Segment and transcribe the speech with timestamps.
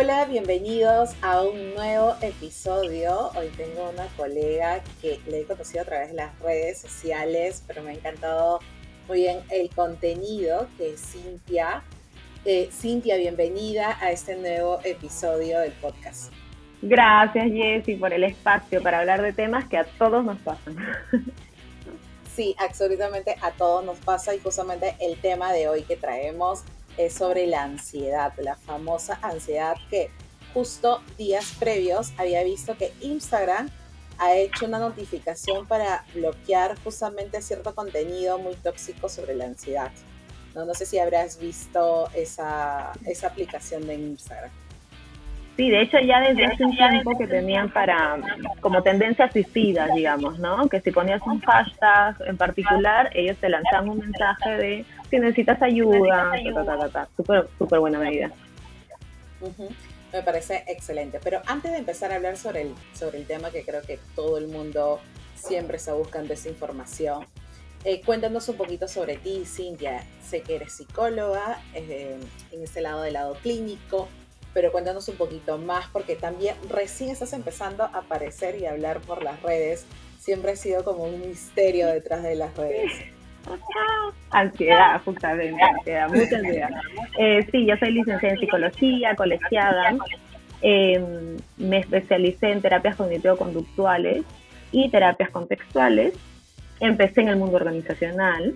[0.00, 3.32] Hola, bienvenidos a un nuevo episodio.
[3.34, 7.82] Hoy tengo una colega que le he conocido a través de las redes sociales, pero
[7.82, 8.60] me ha encantado
[9.08, 11.82] muy bien el contenido, que es Cintia.
[12.44, 16.32] Eh, Cintia, bienvenida a este nuevo episodio del podcast.
[16.80, 20.76] Gracias, Jessy, por el espacio para hablar de temas que a todos nos pasan.
[22.36, 26.62] Sí, absolutamente a todos nos pasa y justamente el tema de hoy que traemos
[26.98, 30.10] es sobre la ansiedad, la famosa ansiedad que
[30.52, 33.70] justo días previos había visto que Instagram
[34.18, 39.92] ha hecho una notificación para bloquear justamente cierto contenido muy tóxico sobre la ansiedad.
[40.54, 44.50] No, no sé si habrás visto esa, esa aplicación de Instagram.
[45.56, 48.16] Sí, de hecho ya desde hace un tiempo que tenían para
[48.60, 50.68] como tendencias suicidas, digamos, ¿no?
[50.68, 55.60] Que si ponías un hashtag en particular, ellos te lanzaban un mensaje de si necesitas
[55.62, 58.30] ayuda, ta, ta, ta, Súper, súper buena medida.
[60.12, 61.20] Me parece excelente.
[61.22, 64.38] Pero antes de empezar a hablar sobre el, sobre el tema que creo que todo
[64.38, 65.00] el mundo
[65.34, 67.26] siempre está buscando esa información,
[67.84, 70.04] eh, cuéntanos un poquito sobre ti, Cintia.
[70.22, 72.18] Sé que eres psicóloga eh,
[72.50, 74.08] en este lado del lado clínico,
[74.52, 79.00] pero cuéntanos un poquito más porque también recién estás empezando a aparecer y a hablar
[79.00, 79.84] por las redes.
[80.18, 82.92] Siempre ha sido como un misterio detrás de las redes.
[84.30, 86.70] Ansiedad, justamente, ansiedad, mucha ansiedad.
[87.18, 89.96] Eh, sí, yo soy licenciada en psicología, colegiada.
[90.60, 94.24] Em, me especialicé en terapias cognitivo-conductuales
[94.72, 96.14] y terapias contextuales.
[96.80, 98.54] Empecé en el mundo organizacional,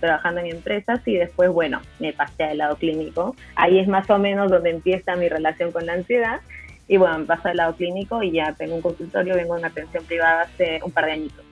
[0.00, 3.36] trabajando en empresas y después, bueno, me pasé al lado clínico.
[3.54, 6.40] Ahí es más o menos donde empieza mi relación con la ansiedad.
[6.88, 10.04] Y bueno, me pasé al lado clínico y ya tengo un consultorio, vengo en atención
[10.04, 11.44] privada hace un par de añitos.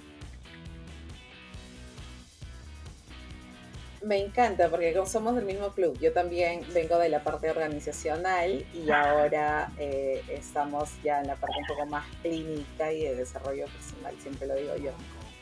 [4.03, 5.99] Me encanta porque somos del mismo club.
[6.01, 11.57] Yo también vengo de la parte organizacional y ahora eh, estamos ya en la parte
[11.59, 14.93] un poco más clínica y de desarrollo personal, siempre lo digo yo.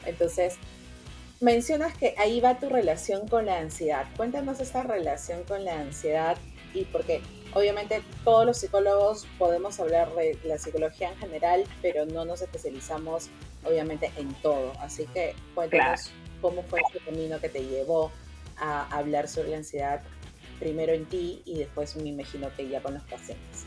[0.06, 0.56] Entonces,
[1.40, 4.06] mencionas que ahí va tu relación con la ansiedad.
[4.16, 6.36] Cuéntanos esta relación con la ansiedad
[6.74, 7.22] y porque
[7.54, 13.28] obviamente todos los psicólogos podemos hablar de la psicología en general, pero no nos especializamos
[13.64, 14.72] obviamente en todo.
[14.80, 16.10] Así que cuéntanos
[16.40, 18.10] cómo fue ese camino que te llevó
[18.60, 20.00] a hablar sobre la ansiedad
[20.58, 23.66] primero en ti y después me imagino que ya con los pacientes.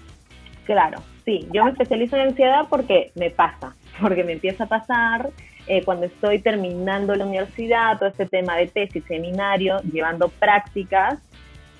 [0.65, 5.31] Claro, sí, yo me especializo en ansiedad porque me pasa, porque me empieza a pasar
[5.67, 11.19] eh, cuando estoy terminando la universidad, todo este tema de tesis, seminario, llevando prácticas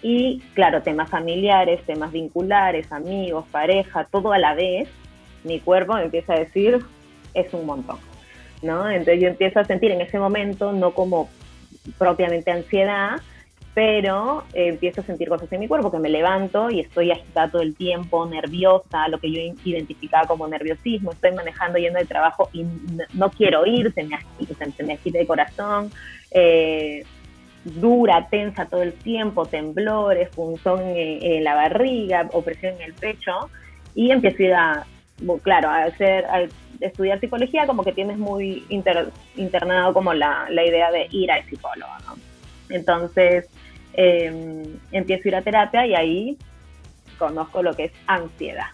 [0.01, 4.87] y, claro, temas familiares, temas vinculares, amigos, pareja, todo a la vez,
[5.43, 6.79] mi cuerpo me empieza a decir,
[7.33, 7.97] es un montón,
[8.61, 8.89] ¿no?
[8.89, 11.29] Entonces yo empiezo a sentir en ese momento, no como
[11.97, 13.21] propiamente ansiedad,
[13.73, 17.49] pero eh, empiezo a sentir cosas en mi cuerpo, que me levanto y estoy agitada
[17.49, 22.49] todo el tiempo, nerviosa, lo que yo identificaba como nerviosismo, estoy manejando yendo de trabajo
[22.51, 22.65] y
[23.13, 24.19] no, quiero ir, se me,
[24.75, 25.91] se me agita el corazón,
[26.31, 27.05] eh,
[27.63, 33.49] dura, tensa todo el tiempo, temblores, punzón en, la barriga, opresión en el pecho,
[33.95, 34.85] y empiezo a
[35.43, 36.25] claro, a hacer,
[36.81, 41.91] estudiar psicología, como que tienes muy internado como la, la, idea de ir al psicólogo,
[42.07, 42.15] ¿no?
[42.69, 43.47] Entonces,
[43.93, 46.37] em, empiezo a ir a terapia y ahí
[47.17, 48.67] conozco lo que es ansiedad.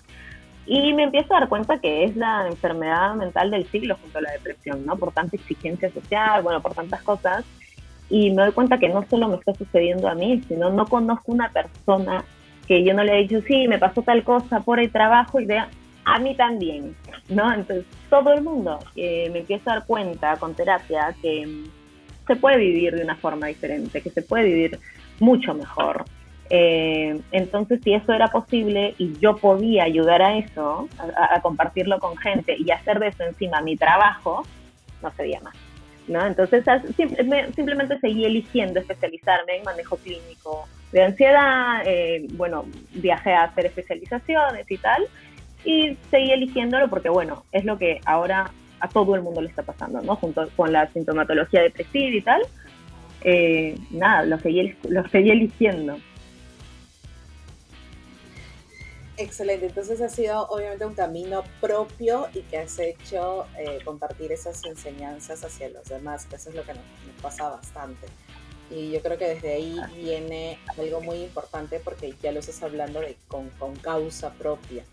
[0.66, 4.22] Y me empiezo a dar cuenta que es la enfermedad mental del siglo junto a
[4.22, 4.98] la depresión, ¿no?
[4.98, 7.46] Por tanta exigencia social, bueno, por tantas cosas.
[8.10, 11.32] Y me doy cuenta que no solo me está sucediendo a mí, sino no conozco
[11.32, 12.24] una persona
[12.68, 15.46] que yo no le he dicho, sí, me pasó tal cosa por el trabajo y
[15.46, 15.62] de,
[16.08, 16.96] a mí también,
[17.28, 17.54] ¿no?
[17.54, 21.66] Entonces, todo el mundo eh, me empieza a dar cuenta con terapia que mm,
[22.26, 24.80] se puede vivir de una forma diferente, que se puede vivir
[25.20, 26.06] mucho mejor.
[26.50, 32.16] Eh, entonces, si eso era posible y yo podía ayudar a eso, a, compartirlo con
[32.16, 34.44] gente y hacer de eso encima mi trabajo,
[35.04, 35.56] no sería más.
[36.08, 36.26] ¿no?
[36.26, 36.64] Entonces,
[37.54, 42.64] simplemente seguí eligiendo especializarme en manejo clínico de ansiedad, eh, bueno,
[42.94, 45.06] viajé a hacer especializaciones y tal,
[45.68, 49.64] y seguí eligiéndolo porque, bueno, es lo que ahora a todo el mundo le está
[49.64, 50.16] pasando, ¿no?
[50.16, 52.42] Junto con la sintomatología depresiva y tal.
[53.22, 55.98] Eh, nada, lo seguí, lo seguí eligiendo.
[59.18, 64.64] Excelente, entonces ha sido obviamente un camino propio y que has hecho eh, compartir esas
[64.64, 66.84] enseñanzas hacia los demás, que eso es lo que nos,
[67.22, 68.08] pasa bastante.
[68.70, 73.02] Y yo creo que desde ahí viene algo muy importante porque ya lo estás hablando
[73.02, 74.86] de con, con causa propia.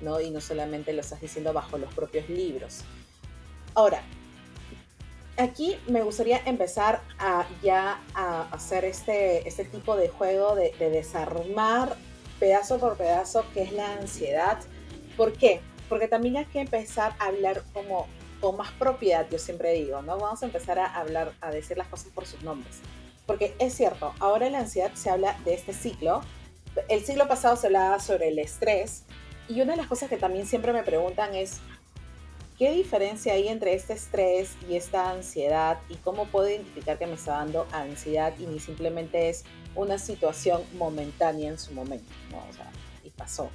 [0.00, 0.20] ¿No?
[0.20, 2.84] Y no solamente lo estás diciendo bajo los propios libros.
[3.74, 4.02] Ahora,
[5.36, 11.96] aquí me gustaría empezar a ya a hacer este, este tipo de juego de, desarmar
[12.38, 14.58] pedazo por pedazo qué es la ansiedad.
[15.16, 15.60] ¿Por qué?
[15.88, 18.06] Porque también hay que empezar a hablar como
[18.40, 20.18] con más propiedad, yo siempre digo, ¿no?
[20.18, 22.78] Vamos a empezar a hablar, a decir las cosas por sus nombres.
[23.26, 26.22] Porque es cierto, ahora la ansiedad se habla de este ciclo.
[26.88, 29.04] El siglo pasado se hablaba sobre el estrés.
[29.50, 31.60] Y una de las cosas que también siempre me preguntan es,
[32.56, 35.78] ¿qué diferencia hay entre este estrés y esta ansiedad?
[35.88, 39.44] ¿Y cómo puedo identificar que me está dando ansiedad y ni simplemente es
[39.74, 42.12] una situación momentánea en su momento?
[42.30, 42.38] ¿no?
[42.48, 42.70] O sea,
[43.02, 43.50] y pasó.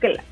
[0.00, 0.22] Claro.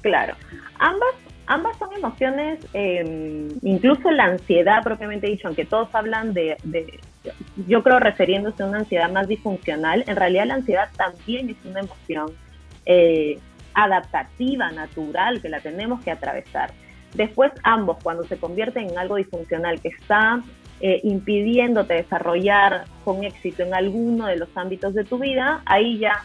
[0.00, 0.34] Claro.
[0.78, 1.14] Ambas
[1.48, 6.56] ambas son emociones, em, incluso la ansiedad propiamente dicho, aunque todos hablan de,
[7.66, 11.80] yo creo refiriéndose a una ansiedad más disfuncional, en realidad la ansiedad también es una
[11.80, 12.32] emoción
[12.84, 13.38] eh,
[13.74, 16.72] adaptativa, natural, que la tenemos que atravesar.
[17.14, 20.42] Después ambos, cuando se convierten en algo disfuncional que está
[20.80, 26.24] eh, impidiéndote desarrollar con éxito en alguno de los ámbitos de tu vida, ahí ya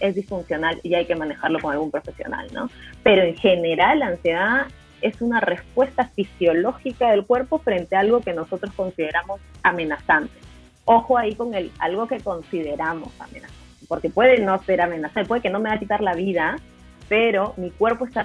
[0.00, 2.68] es disfuncional y hay que manejarlo con algún profesional, ¿no?
[3.02, 4.66] Pero en general la ansiedad
[5.00, 10.32] es una respuesta fisiológica del cuerpo frente a algo que nosotros consideramos amenazante.
[10.84, 15.50] Ojo ahí con el algo que consideramos amenazante, porque puede no ser amenazante, puede que
[15.50, 16.56] no me va a quitar la vida,
[17.08, 18.22] pero mi cuerpo está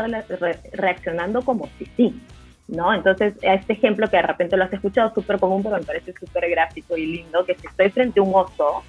[0.73, 2.21] reaccionando como si sí,
[2.67, 2.93] ¿no?
[2.93, 6.49] Entonces, este ejemplo que de repente lo has escuchado súper común, pero me parece súper
[6.49, 8.83] gráfico y lindo, que si estoy frente a un oso,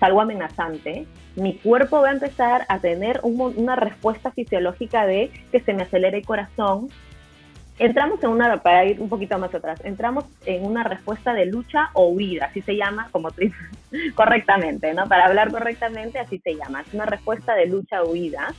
[0.00, 1.06] algo amenazante,
[1.36, 6.18] mi cuerpo va a empezar a tener una respuesta fisiológica de que se me acelere
[6.18, 6.88] el corazón.
[7.78, 11.90] Entramos en una, para ir un poquito más atrás, entramos en una respuesta de lucha
[11.94, 13.30] o huida, así se llama, como
[14.14, 15.08] correctamente, ¿no?
[15.08, 16.82] Para hablar correctamente, así se llama.
[16.82, 18.54] Es una respuesta de lucha o huida.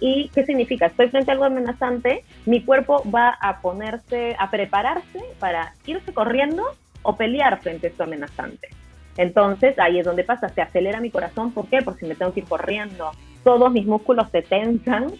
[0.00, 0.86] ¿Y qué significa?
[0.86, 6.64] Estoy frente a algo amenazante, mi cuerpo va a ponerse, a prepararse para irse corriendo
[7.02, 8.68] o pelear frente a esto amenazante.
[9.16, 11.80] Entonces ahí es donde pasa, se acelera mi corazón, ¿por qué?
[11.80, 13.12] Por si me tengo que ir corriendo,
[13.42, 15.12] todos mis músculos se tensan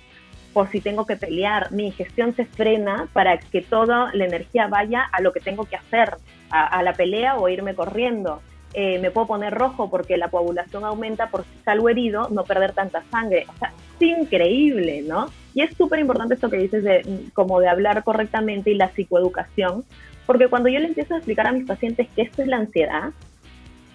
[0.56, 5.02] por si tengo que pelear, mi digestión se frena para que toda la energía vaya
[5.12, 6.14] a lo que tengo que hacer,
[6.48, 8.40] a, la pelea o irme corriendo.
[8.78, 12.72] Eh, me puedo poner rojo porque la coagulación aumenta por si salgo herido, no perder
[12.72, 13.46] tanta sangre.
[13.48, 15.30] O sea, es increíble, ¿no?
[15.54, 19.82] Y es súper importante esto que dices de como de hablar correctamente y la psicoeducación,
[20.26, 23.12] porque cuando yo le empiezo a explicar a mis pacientes que esto es la ansiedad,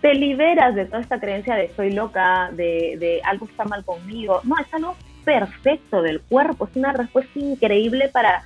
[0.01, 4.41] te liberas de toda esta creencia de soy loca, de, de algo está mal conmigo.
[4.43, 8.41] No, es algo perfecto del cuerpo, es una respuesta increíble para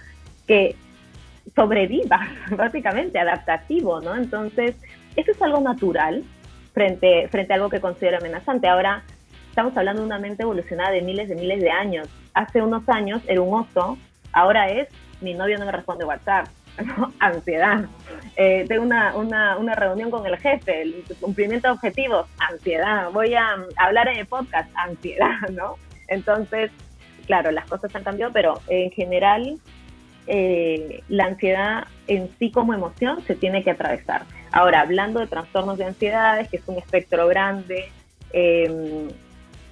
[0.45, 0.75] que
[1.55, 2.27] sobreviva,
[2.57, 4.17] básicamente, adaptativo, ¿no?
[4.17, 4.75] Entonces,
[5.15, 6.23] eso es algo natural
[6.73, 8.67] frente, frente a algo que considero amenazante.
[8.67, 9.03] Ahora,
[9.49, 12.07] estamos hablando de una mente evolucionada de miles de miles de años.
[12.33, 13.97] Hace unos años era un oso,
[14.33, 14.89] ahora es
[15.21, 16.47] mi novio no me responde WhatsApp,
[17.19, 17.85] ansiedad.
[18.35, 23.09] Eh, tengo una, una, una, reunión con el jefe, el cumplimiento de objetivos, ansiedad.
[23.11, 25.75] Voy a hablar en el podcast, ansiedad, ¿no?
[26.07, 26.71] Entonces,
[27.25, 29.59] claro, las cosas han cambiado, pero en general
[30.27, 34.23] eh, la ansiedad en sí como emoción se tiene que atravesar.
[34.55, 37.91] Ahora, hablando de trastornos de ansiedades, que es un espectro grande,
[38.31, 39.09] eh,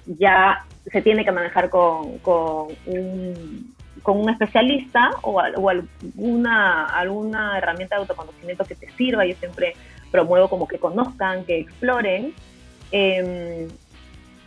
[0.04, 7.96] ya se tiene que manejar con, con un con un especialista o, alguna, alguna herramienta
[7.96, 9.24] de autoconocimiento que te sirva.
[9.24, 9.72] Yo siempre
[10.10, 12.34] promuevo como que conozcan, que exploren.
[12.92, 13.68] Em,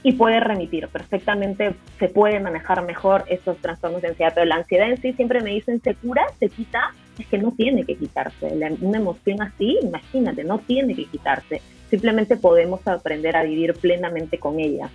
[0.04, 0.88] y puede remitir.
[0.90, 5.42] Perfectamente se puede manejar mejor estos trastornos de ansiedad, pero la ansiedad en sí siempre
[5.42, 8.48] me dicen se cura, se quita, es que no tiene que quitarse.
[8.82, 11.62] una emoción así, imagínate, no tiene que quitarse.
[11.90, 14.90] Simplemente podemos aprender a vivir plenamente con ella.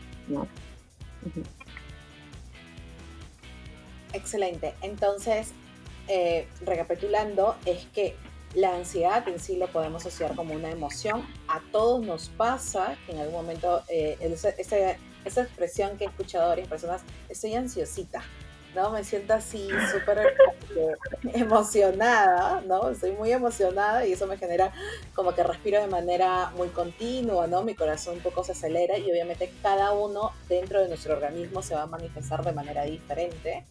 [4.13, 4.75] Excelente.
[4.83, 5.53] Entonces,
[6.09, 8.15] eh, recapitulando, es que
[8.55, 11.27] la ansiedad en sí lo podemos asociar como una emoción.
[11.49, 16.69] A todos nos pasa que en algún momento, eh, esa, expresión que he escuchado varias
[16.69, 18.23] personas, estoy ansiosita,
[18.75, 18.91] ¿no?
[18.91, 20.35] Me siento así súper
[21.35, 22.91] emocionada, ¿no?
[22.91, 24.73] Estoy muy emocionada y eso me genera
[25.15, 27.63] como que respiro de manera muy continua, ¿no?
[27.63, 31.75] Mi corazón un poco se acelera y obviamente cada uno dentro de nuestro organismo se
[31.75, 33.65] va a manifestar de manera diferente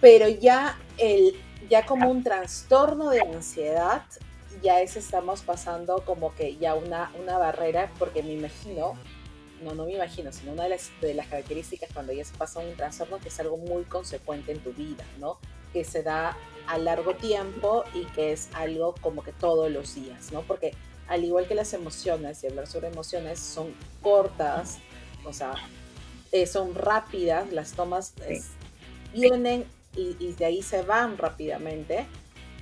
[0.00, 1.34] pero ya, el,
[1.68, 4.02] ya como un trastorno de ansiedad,
[4.62, 8.94] ya es estamos pasando como que ya una, una barrera, porque me imagino,
[9.62, 12.60] no, no me imagino, sino una de las, de las características cuando ya se pasa
[12.60, 15.38] un trastorno que es algo muy consecuente en tu vida, ¿no?
[15.72, 16.36] Que se da
[16.66, 20.42] a largo tiempo y que es algo como que todos los días, ¿no?
[20.42, 20.74] Porque
[21.08, 24.78] al igual que las emociones, y hablar sobre emociones, son cortas,
[25.24, 25.54] o sea,
[26.32, 28.12] eh, son rápidas, las tomas
[29.12, 29.64] vienen
[29.96, 32.06] y, de ahí se van rápidamente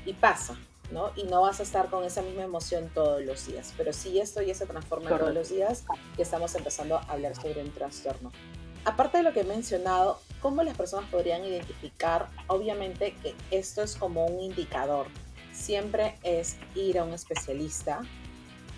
[0.06, 0.56] y pasa,
[0.90, 1.10] ¿no?
[1.16, 3.72] Y no vas a estar con esa misma emoción todos los días.
[3.76, 5.84] Pero si esto ya se transforma todos los días,
[6.16, 8.32] y estamos empezando a hablar sobre un trastorno.
[8.84, 12.28] aparte de lo que he mencionado, ¿cómo las personas podrían identificar?
[12.46, 15.08] Obviamente que esto es como un indicador.
[15.52, 18.02] Siempre es ir a un especialista,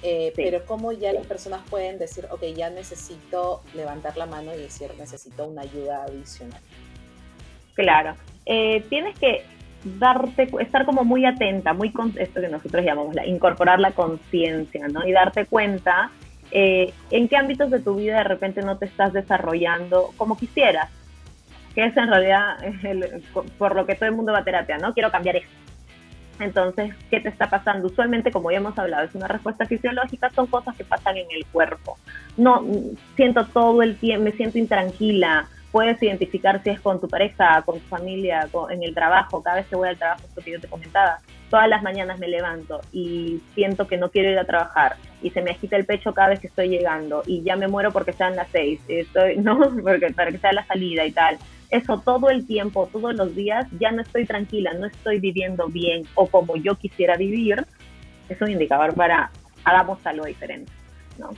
[0.03, 4.59] eh, pero cómo ya las personas pueden decir, ok, ya necesito levantar la mano y
[4.59, 6.61] decir, necesito una ayuda adicional.
[7.75, 9.45] Claro, eh, tienes que
[9.85, 14.89] darte, estar como muy atenta, muy con esto que nosotros llamamos la, incorporar la conciencia,
[14.89, 15.07] ¿no?
[15.07, 16.11] Y darte cuenta
[16.51, 20.91] eh, en qué ámbitos de tu vida de repente no te estás desarrollando como quisieras,
[21.75, 22.57] que es en realidad
[23.59, 24.95] por lo que todo el mundo va a terapia, ¿no?
[24.95, 25.59] Quiero cambiar esto.
[26.41, 27.89] Entonces, ¿qué te está pasando?
[27.89, 31.45] Usualmente, como ya hemos hablado, es una respuesta fisiológica, son cosas que pasan en el
[31.47, 31.99] cuerpo.
[32.37, 32.65] No,
[33.17, 37.79] siento todo el tiempo, me siento intranquila, puedes identificar si es con tu pareja, con
[37.79, 39.43] tu familia, en el trabajo.
[39.43, 41.19] Cada vez que voy al trabajo, esto que yo te comentaba,
[41.51, 45.43] todas las mañanas me levanto y siento que no quiero ir a trabajar y se
[45.43, 48.37] me agita el pecho cada vez que estoy llegando y ya me muero porque sean
[48.37, 49.59] las seis, estoy, ¿no?
[49.83, 51.39] Porque para que sea la salida y tal.
[51.71, 56.05] Eso todo el tiempo, todos los días, ya no estoy tranquila, no estoy viviendo bien
[56.15, 57.67] o como yo quisiera vivir,
[58.29, 59.31] es un indicador para
[59.65, 60.73] hagamos algo diferente,
[61.19, 61.31] ¿no?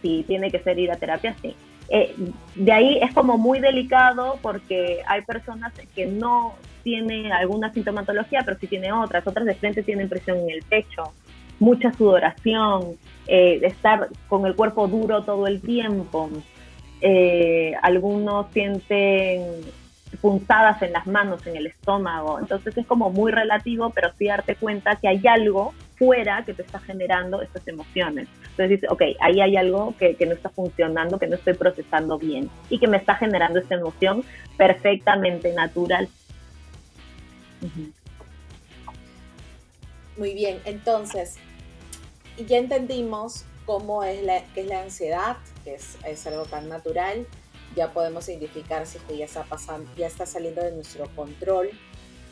[0.00, 1.56] Si tiene que ser ir a terapia, sí
[1.88, 2.14] eh,
[2.54, 8.58] de ahí es como muy delicado porque hay personas que no tienen alguna sintomatología, pero
[8.58, 9.26] sí tienen otras.
[9.26, 11.12] Otras de frente tienen presión en el pecho,
[11.58, 16.30] mucha sudoración, eh, estar con el cuerpo duro todo el tiempo.
[17.00, 19.42] Eh, algunos sienten
[20.20, 22.38] punzadas en las manos, en el estómago.
[22.38, 26.62] Entonces es como muy relativo, pero sí darte cuenta que hay algo fuera que te
[26.62, 28.28] está generando estas emociones.
[28.42, 32.50] Entonces dices, ok, ahí hay algo que, no está funcionando, que no estoy procesando bien
[32.68, 34.24] y que me está generando esta emoción
[34.56, 36.08] perfectamente natural.
[40.16, 41.36] Muy bien, entonces,
[42.46, 47.26] ya entendimos cómo es la, qué es la ansiedad, que es, es algo tan natural,
[47.74, 51.70] ya podemos identificar si ya está pasando, ya está saliendo de nuestro control,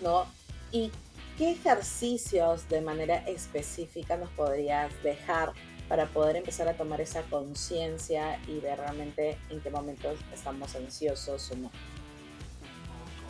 [0.02, 0.26] ¿no?
[0.70, 0.90] Y
[1.38, 5.52] qué ejercicios de manera específica nos podrías dejar
[5.88, 11.50] para poder empezar a tomar esa conciencia y ver realmente en qué momentos estamos ansiosos
[11.52, 11.70] o no.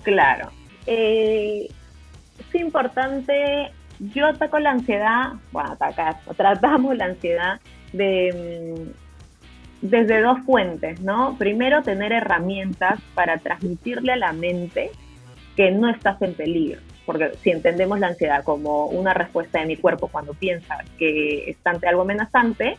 [0.03, 0.51] Claro.
[0.87, 1.69] Eh,
[2.39, 7.61] es importante, yo ataco la ansiedad, bueno, atacar, tratamos la ansiedad
[7.93, 9.03] de mm,
[9.83, 11.37] desde dos fuentes, ¿no?
[11.37, 14.93] Primero, tener herramientas para transmitirle a la mente
[15.57, 19.77] que no estás en peligro, porque si entendemos la ansiedad como una respuesta de mi
[19.77, 22.79] cuerpo cuando piensa que está ante algo amenazante,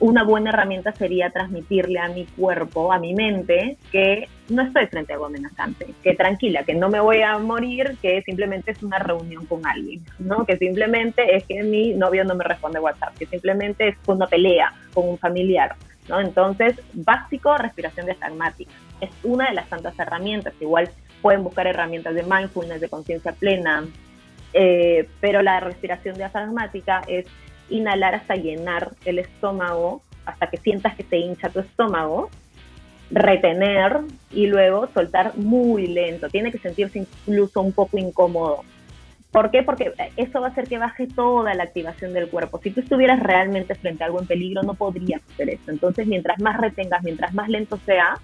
[0.00, 5.12] una buena herramienta sería transmitirle a mi cuerpo, a mi mente, que no estoy frente
[5.12, 8.98] a algo amenazante, que tranquila, que no me voy a morir, que simplemente es una
[8.98, 10.44] reunión con alguien, ¿no?
[10.44, 14.74] Que simplemente es que mi novio no me responde WhatsApp, que simplemente es una pelea
[14.92, 15.76] con un familiar,
[16.08, 16.20] ¿no?
[16.20, 18.72] Entonces, básico, respiración diafragmática.
[19.00, 20.54] Es una de las tantas herramientas.
[20.60, 20.90] Igual
[21.24, 23.86] pueden buscar herramientas de mindfulness, de conciencia plena,
[24.52, 27.24] eh, pero la respiración diafragmática es
[27.70, 32.28] inhalar hasta llenar el estómago, hasta que sientas que se hincha tu estómago,
[33.10, 34.00] retener
[34.32, 36.28] y luego soltar muy lento.
[36.28, 38.60] Tiene que sentirse incluso un poco incómodo.
[39.30, 39.62] ¿Por qué?
[39.62, 42.60] Porque eso va a hacer que baje toda la activación del cuerpo.
[42.62, 45.70] Si tú estuvieras realmente frente a algo en peligro, no podrías hacer eso.
[45.70, 48.20] Entonces, mientras más retengas, mientras más lento sea,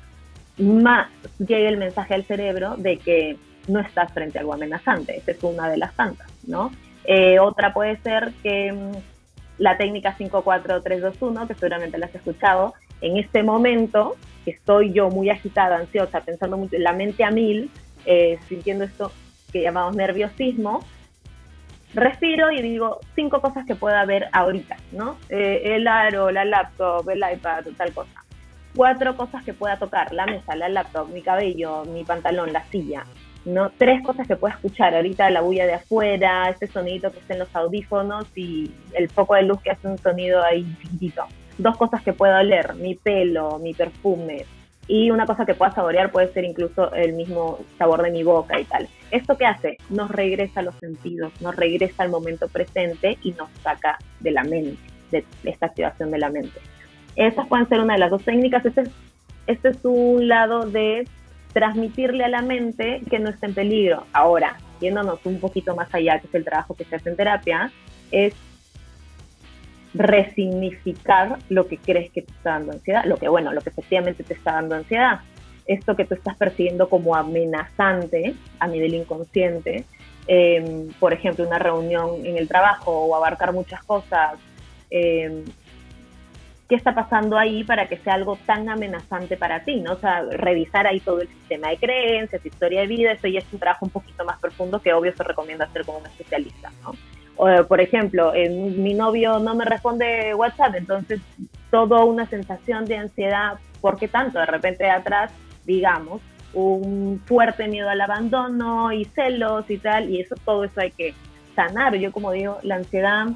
[0.60, 3.36] más llega el mensaje al cerebro de que
[3.68, 5.16] no estás frente a algo amenazante.
[5.16, 6.70] Esa es una de las tantas, ¿no?
[7.04, 8.92] Eh, otra puede ser que mm,
[9.58, 15.78] la técnica 54321, que seguramente la has escuchado, en este momento estoy yo muy agitada,
[15.78, 17.70] ansiosa, pensando mucho, la mente a mil,
[18.06, 19.12] eh, sintiendo esto
[19.52, 20.80] que llamamos nerviosismo,
[21.94, 25.16] respiro y digo cinco cosas que pueda haber ahorita, ¿no?
[25.28, 28.24] Eh, el aro, la laptop, el iPad, tal cosa.
[28.80, 33.04] Cuatro cosas que pueda tocar, la mesa, la laptop, mi cabello, mi pantalón, la silla,
[33.44, 33.68] ¿no?
[33.76, 37.40] Tres cosas que pueda escuchar, ahorita la bulla de afuera, este sonido que está en
[37.40, 41.26] los audífonos y el foco de luz que hace un sonido ahí chiquitito.
[41.58, 44.46] Dos cosas que pueda oler, mi pelo, mi perfume.
[44.88, 48.58] Y una cosa que pueda saborear puede ser incluso el mismo sabor de mi boca
[48.58, 48.88] y tal.
[49.10, 49.76] ¿Esto qué hace?
[49.90, 54.42] Nos regresa a los sentidos, nos regresa al momento presente y nos saca de la
[54.42, 56.58] mente, de esta activación de la mente.
[57.16, 58.64] Esas pueden ser una de las dos técnicas.
[58.64, 58.90] Este es,
[59.46, 61.06] este es un lado de
[61.52, 64.06] transmitirle a la mente que no está en peligro.
[64.12, 67.72] Ahora, yéndonos un poquito más allá, que es el trabajo que se hace en terapia,
[68.10, 68.34] es
[69.94, 74.22] resignificar lo que crees que te está dando ansiedad, lo que bueno, lo que efectivamente
[74.22, 75.20] te está dando ansiedad.
[75.66, 79.84] Esto que tú estás percibiendo como amenazante a nivel inconsciente,
[80.26, 84.34] em, por ejemplo, una reunión en el trabajo o abarcar muchas cosas,
[84.90, 85.44] em,
[86.70, 89.94] qué está pasando ahí para que sea algo tan amenazante para ti, ¿no?
[89.94, 93.52] O sea, revisar ahí todo el sistema de creencias, historia de vida, eso ya es
[93.52, 96.92] un trabajo un poquito más profundo que obvio se recomienda hacer con un especialista, ¿no?
[97.36, 101.20] O, por ejemplo, mi novio no me responde WhatsApp, entonces
[101.72, 104.38] toda una sensación de ansiedad, ¿por qué tanto?
[104.38, 105.32] De repente de atrás,
[105.66, 106.22] digamos,
[106.54, 111.14] un fuerte miedo al abandono y celos y tal, y eso todo eso hay que
[111.56, 111.96] sanar.
[111.96, 113.26] Yo como digo, la ansiedad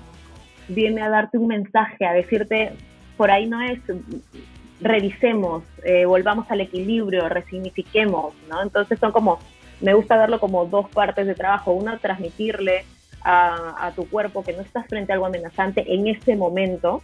[0.68, 2.72] viene a darte un mensaje, a decirte,
[3.16, 3.80] por ahí no es,
[4.80, 8.62] revisemos, eh, volvamos al equilibrio, resignifiquemos, ¿no?
[8.62, 9.38] Entonces son como,
[9.80, 12.84] me gusta verlo como dos partes de trabajo, una transmitirle
[13.22, 17.02] a, tu cuerpo que no estás frente a algo amenazante en ese momento,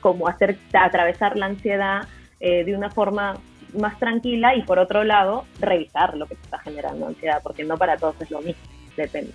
[0.00, 2.08] como hacer atravesar la ansiedad
[2.40, 3.36] eh, de una forma
[3.78, 7.76] más tranquila y por otro lado revisar lo que te está generando ansiedad, porque no
[7.76, 8.62] para todos es lo mismo,
[8.96, 9.32] depende.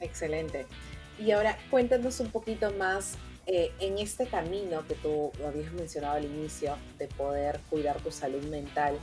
[0.00, 0.66] Excelente.
[1.18, 6.24] Y ahora cuéntanos un poquito más eh, en este camino que tú habías mencionado al
[6.24, 8.96] inicio de poder cuidar tu salud mental.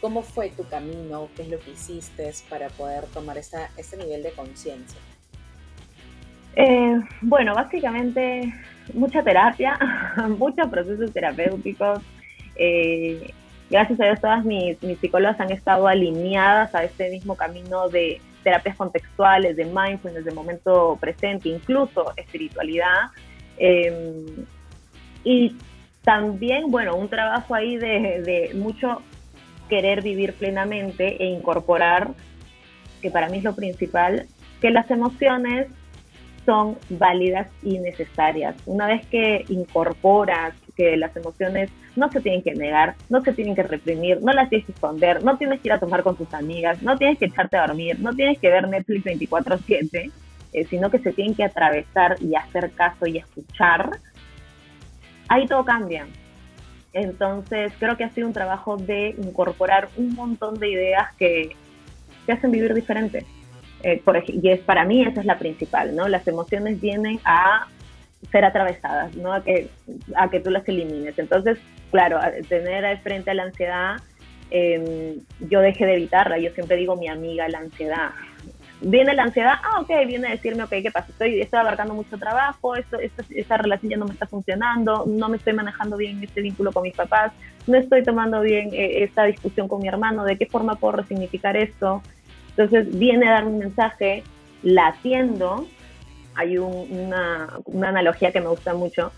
[0.00, 1.28] ¿Cómo fue tu camino?
[1.34, 4.98] ¿Qué es lo que hiciste para poder tomar este nivel de conciencia?
[6.56, 8.52] Eh, bueno, básicamente
[8.92, 9.78] mucha terapia,
[10.38, 12.00] muchos procesos terapéuticos.
[12.56, 13.30] Eh,
[13.70, 18.76] gracias a Dios todas mis psicólogas han estado alineadas a este mismo camino de terapias
[18.76, 23.10] contextuales, de mindfulness, de momento presente, incluso espiritualidad.
[23.58, 24.24] Em,
[25.24, 25.56] y
[26.04, 29.02] también, bueno, un trabajo ahí de, de, mucho
[29.68, 32.12] querer vivir plenamente e incorporar,
[33.02, 34.28] que para mí es lo principal,
[34.60, 35.66] que las emociones
[36.44, 38.54] son válidas y necesarias.
[38.64, 43.54] Una vez que incorporas que las emociones no se tienen que negar, no se tienen
[43.54, 46.32] que reprimir, no las tienes que esconder, no tienes que ir a tomar con tus
[46.34, 50.10] amigas, no tienes que echarte a dormir, no tienes que ver Netflix 24/7,
[50.52, 53.98] eh, sino que se tienen que atravesar y hacer caso y escuchar,
[55.28, 56.06] ahí todo cambia.
[56.92, 61.56] Entonces creo que ha sido un trabajo de incorporar un montón de ideas que
[62.24, 63.26] te hacen vivir diferente.
[63.82, 66.08] Eh, y es para mí esa es la principal, ¿no?
[66.08, 67.68] Las emociones vienen a
[68.32, 69.32] ser atravesadas, ¿no?
[69.32, 69.68] A que,
[70.16, 71.18] a que tú las elimines.
[71.18, 71.58] Entonces,
[71.90, 72.18] claro,
[72.48, 73.96] tener frente a la ansiedad,
[74.50, 76.38] em, yo dejé de evitarla.
[76.38, 78.10] Yo siempre digo mi amiga la ansiedad.
[78.80, 81.06] Viene la ansiedad, ah, ok, viene a decirme, ok, ¿qué pasa?
[81.08, 82.98] Estoy, estoy abarcando mucho trabajo, esto,
[83.30, 86.82] esta relación ya no me está funcionando, no me estoy manejando bien este vínculo con
[86.82, 87.32] mis papás,
[87.66, 91.56] no estoy tomando bien eh, esta discusión con mi hermano, ¿de qué forma puedo resignificar
[91.56, 92.02] esto?
[92.50, 94.22] Entonces viene a dar un mensaje,
[94.62, 95.66] la atiendo,
[96.34, 99.10] hay una, analogía que me gusta mucho,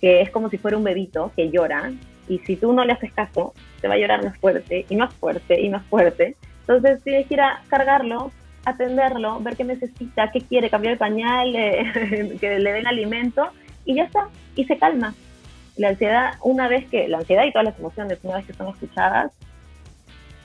[0.00, 1.92] que es como si fuera un bebito que llora
[2.32, 5.12] y si tú no le haces caso, te va a llorar más fuerte y más
[5.14, 6.34] fuerte y más fuerte.
[6.60, 8.30] Entonces tienes que ir a cargarlo,
[8.64, 13.48] atenderlo, ver qué necesita, qué quiere, cambiar el pañal, eh, que le den alimento
[13.84, 15.14] y ya está, y se calma.
[15.76, 18.68] La ansiedad, una vez que, la ansiedad y todas las emociones, una vez que son
[18.68, 19.32] escuchadas,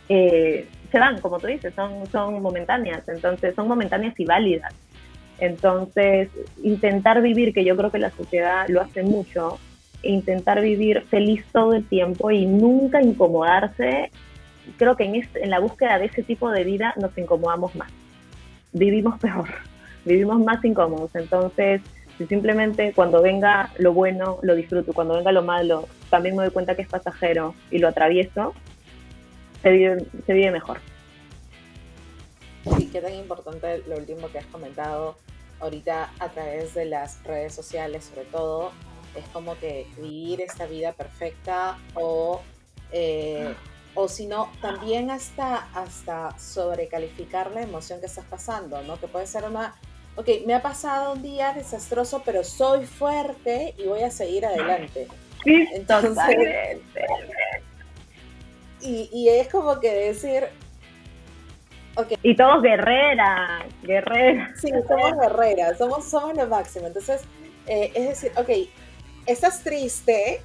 [0.09, 4.73] eh, se van, como tú dices, son, son momentáneas, entonces son momentáneas y válidas.
[5.39, 6.29] Entonces,
[6.63, 9.59] intentar vivir, que yo creo que la sociedad lo hace mucho,
[10.03, 14.11] intentar vivir feliz todo el tiempo y nunca incomodarse,
[14.77, 17.91] creo que en, en la búsqueda de ese tipo de vida nos incomodamos más.
[18.73, 19.49] Vivimos peor,
[20.05, 21.15] vivimos más incómodos.
[21.15, 21.81] Entonces,
[22.17, 26.51] si simplemente cuando venga lo bueno lo disfruto, cuando venga lo malo también me doy
[26.51, 28.53] cuenta que es pasajero y lo atravieso,
[29.61, 30.79] se vive, se vive mejor.
[32.77, 35.17] Sí, qué tan importante lo último que has comentado
[35.59, 38.71] ahorita a través de las redes sociales, sobre todo,
[39.17, 42.41] es como que vivir esta vida perfecta o,
[42.91, 43.53] eh,
[43.95, 48.99] o si no, también hasta, hasta sobrecalificar la emoción que estás pasando, ¿no?
[48.99, 49.75] Que puede ser una,
[50.15, 55.07] ok, me ha pasado un día desastroso, pero soy fuerte y voy a seguir adelante.
[55.45, 56.17] Entonces,
[58.81, 60.49] y, y es como que decir,
[62.21, 64.59] y todos guerreras, guerreras.
[64.59, 66.87] Sí, somos guerreras, somos, somos lo máximo.
[66.87, 67.23] Entonces,
[67.65, 68.49] eh, es decir, ok,
[69.27, 70.41] estás triste,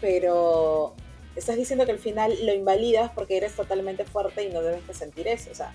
[0.00, 0.94] pero
[1.36, 4.94] estás diciendo que al final lo invalidas porque eres totalmente fuerte y no debes de
[4.94, 5.50] sentir eso.
[5.50, 5.74] O sea,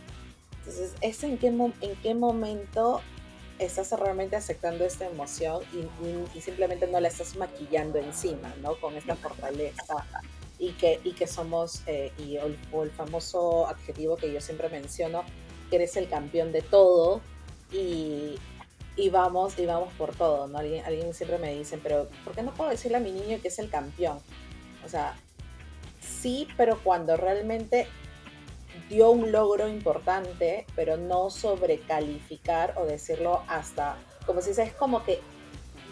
[0.60, 3.02] entonces, ¿es en qué, en qué momento
[3.60, 8.80] estás realmente aceptando esta emoción y, y, simplemente no la estás maquillando encima, ¿no?
[8.80, 10.06] Con esta fortaleza
[10.60, 14.70] y que, y que somos, eh, y el, o el famoso adjetivo que yo siempre
[14.70, 15.24] menciono,
[15.70, 17.22] que eres el campeón de todo
[17.72, 18.36] y,
[18.98, 20.58] y vamos, y vamos por todo, ¿no?
[20.58, 23.48] Alguien, alguien siempre me dice, pero ¿por qué no puedo decirle a mi niño que
[23.48, 24.18] es el campeón?
[24.84, 25.16] O sea,
[26.02, 27.88] sí, pero cuando realmente
[28.90, 35.20] dio un logro importante, pero no sobrecalificar o decirlo hasta, como si es como que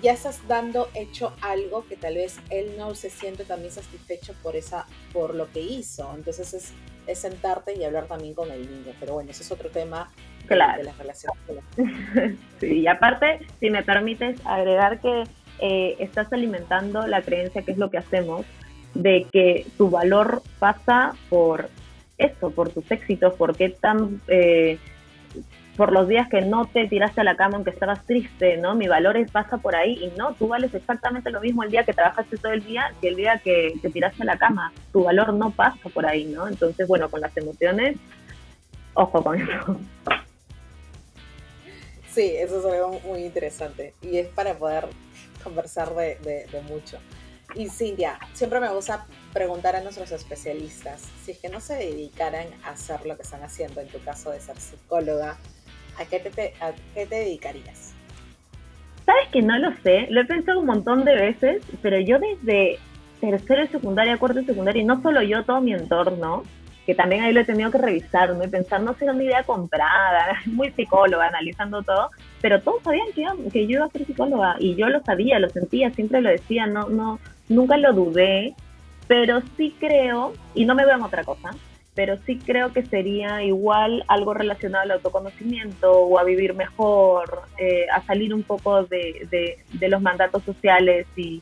[0.01, 4.55] ya estás dando hecho algo que tal vez él no se siente también satisfecho por
[4.55, 6.73] esa por lo que hizo entonces es,
[7.07, 10.11] es sentarte y hablar también con el niño pero bueno ese es otro tema
[10.45, 10.77] claro.
[10.77, 11.39] de las relaciones
[12.59, 15.23] sí y aparte si me permites agregar que
[15.59, 18.45] eh, estás alimentando la creencia que es lo que hacemos
[18.93, 21.69] de que tu valor pasa por
[22.17, 24.79] eso, por tus éxitos, por qué tan eh,
[25.75, 28.75] por los días que no te tiraste a la cama aunque estabas triste, ¿no?
[28.75, 31.93] Mi valor pasa por ahí y no, tú vales exactamente lo mismo el día que
[31.93, 34.71] trabajaste todo el día que el día que te tiraste a la cama.
[34.93, 36.47] Tu valor no pasa por ahí, ¿no?
[36.47, 37.97] Entonces, bueno, con las emociones,
[38.93, 39.77] ojo con eso.
[42.15, 44.87] Sí, eso es algo muy interesante y es para poder
[45.43, 46.15] conversar de,
[46.49, 46.97] de mucho.
[47.55, 52.47] Y Cintia, siempre me gusta preguntar a nuestros especialistas si es que no se dedicaran
[52.63, 55.37] a hacer lo que están haciendo, en tu caso de ser psicóloga,
[55.99, 57.93] ¿a qué te, a qué te dedicarías?
[59.05, 62.79] Sabes que no lo sé, lo he pensado un montón de veces, pero yo desde
[63.19, 66.43] tercero y secundaria, cuarto y secundaria, y no solo yo, todo mi entorno,
[66.85, 68.43] que también ahí lo he tenido que revisar, ¿no?
[68.43, 73.25] Y pensar, no sé, una idea comprada, muy psicóloga, analizando todo, pero todos sabían que,
[73.51, 76.67] que yo iba a ser psicóloga, y yo lo sabía, lo sentía, siempre lo decía,
[76.67, 77.19] no, no,
[77.49, 78.53] nunca lo dudé,
[79.07, 81.51] pero sí creo, y no me veo en otra cosa,
[81.95, 87.85] pero sí creo que sería igual algo relacionado al autoconocimiento o a vivir mejor, eh,
[87.91, 91.41] a salir un poco de, de, los mandatos sociales y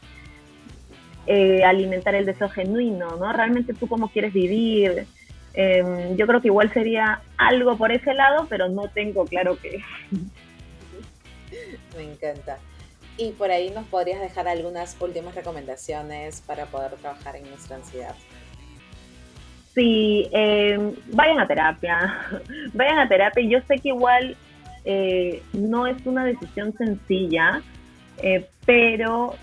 [1.25, 3.33] eh, alimentar el deseo genuino, ¿no?
[3.33, 5.07] Realmente tú cómo quieres vivir.
[5.53, 9.83] Em, yo creo que igual sería algo por ese lado, pero no tengo claro qué.
[11.95, 12.57] Me encanta.
[13.17, 18.15] Y por ahí nos podrías dejar algunas últimas recomendaciones para poder trabajar en nuestra ansiedad.
[19.75, 22.19] Sí, eh, vayan a terapia,
[22.73, 23.43] vayan a terapia.
[23.47, 24.35] Yo sé que igual
[24.85, 27.61] eh, no es una decisión sencilla,
[28.17, 29.35] eh, pero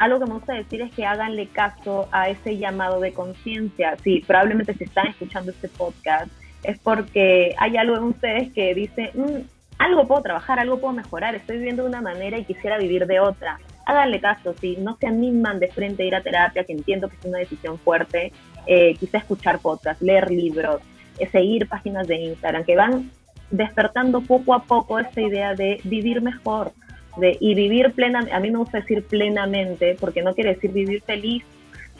[0.00, 3.96] algo que me gusta decir es que háganle caso a ese llamado de conciencia.
[4.02, 6.32] Sí, probablemente si están escuchando este podcast
[6.62, 9.42] es porque hay algo en ustedes que dice, mm,
[9.78, 13.20] algo puedo trabajar, algo puedo mejorar, estoy viviendo de una manera y quisiera vivir de
[13.20, 13.60] otra.
[13.84, 17.16] Háganle caso, si no se animan de frente a ir a terapia, que entiendo que
[17.16, 18.32] es una decisión fuerte,
[18.66, 20.80] eh, quizá escuchar podcasts, leer libros,
[21.18, 23.10] eh, seguir páginas de Instagram, que van
[23.50, 26.72] despertando poco a poco esta idea de vivir mejor
[27.16, 31.02] de, y vivir plenamente, a mí me gusta decir plenamente, porque no quiere decir vivir
[31.02, 31.44] feliz,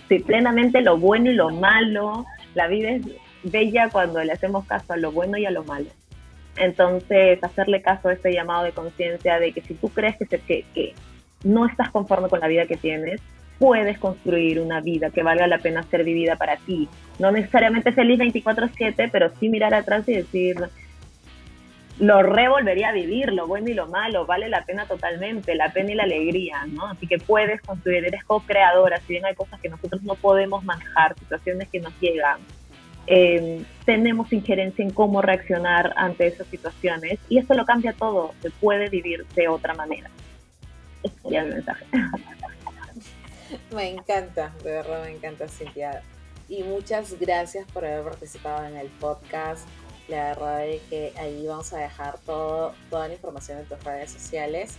[0.09, 3.03] sí, plenamente lo bueno y lo malo, la vida es
[3.43, 5.87] bella cuando le hacemos caso a lo bueno y a lo malo.
[6.57, 10.65] Entonces, hacerle caso a este llamado de conciencia de que si tú crees que, que,
[10.75, 10.95] que
[11.45, 13.21] no estás conforme con la vida que tienes,
[13.59, 16.89] puedes construir una vida que valga la pena ser vivida para ti.
[17.19, 20.57] No necesariamente feliz 24/7, pero sí mirar atrás y decir,
[22.01, 25.93] lo revolvería a vivir, lo bueno y lo malo, vale la pena totalmente, la pena
[25.93, 26.87] y la alegría, ¿no?
[26.87, 31.15] Así que puedes construir, eres co-creadora, si bien hay cosas que nosotros no podemos manejar,
[31.19, 32.41] situaciones que nos llegan,
[33.07, 38.51] eh, tenemos injerencia en cómo reaccionar ante esas situaciones y eso lo cambia todo, se
[38.51, 40.11] puede vivir de otra manera.
[41.23, 41.85] Sería mi mensaje.
[43.75, 46.03] Me encanta, de verdad me encanta, Cintia.
[46.49, 49.67] Y muchas gracias por haber participado en el podcast.
[50.11, 54.11] La verdad es que ahí vamos a dejar todo, toda la información en tus redes
[54.11, 54.77] sociales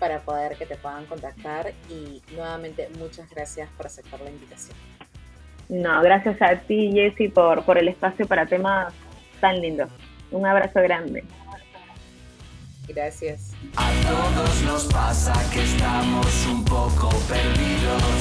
[0.00, 1.72] para poder que te puedan contactar.
[1.88, 4.76] Y nuevamente, muchas gracias por aceptar la invitación.
[5.68, 8.92] No, gracias a ti, Jessy, por, por el espacio para temas
[9.40, 9.88] tan lindos.
[10.32, 11.22] Un abrazo grande.
[12.88, 13.52] Gracias.
[13.76, 18.02] A todos nos pasa que estamos un poco perdidos.